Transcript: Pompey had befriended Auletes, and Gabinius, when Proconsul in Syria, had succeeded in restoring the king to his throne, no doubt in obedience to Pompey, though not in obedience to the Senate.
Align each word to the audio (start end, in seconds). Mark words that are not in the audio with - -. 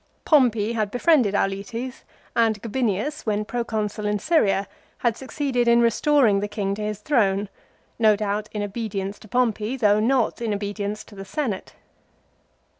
Pompey 0.25 0.73
had 0.73 0.89
befriended 0.89 1.35
Auletes, 1.35 2.01
and 2.35 2.59
Gabinius, 2.63 3.23
when 3.27 3.45
Proconsul 3.45 4.07
in 4.07 4.17
Syria, 4.17 4.67
had 4.97 5.15
succeeded 5.15 5.67
in 5.67 5.79
restoring 5.79 6.39
the 6.39 6.47
king 6.47 6.73
to 6.73 6.81
his 6.81 6.97
throne, 6.97 7.49
no 7.99 8.15
doubt 8.15 8.49
in 8.51 8.63
obedience 8.63 9.19
to 9.19 9.27
Pompey, 9.27 9.77
though 9.77 9.99
not 9.99 10.41
in 10.41 10.55
obedience 10.55 11.03
to 11.03 11.13
the 11.13 11.23
Senate. 11.23 11.73